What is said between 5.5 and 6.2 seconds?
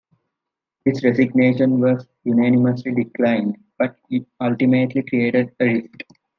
a rift.